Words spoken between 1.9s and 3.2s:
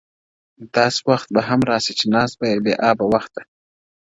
چي ناست به يې بې آب